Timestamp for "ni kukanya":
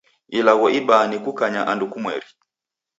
1.09-1.61